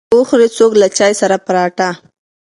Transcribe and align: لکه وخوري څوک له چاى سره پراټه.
لکه 0.09 0.17
وخوري 0.19 0.47
څوک 0.57 0.71
له 0.81 0.87
چاى 0.97 1.13
سره 1.21 1.35
پراټه. 1.45 1.89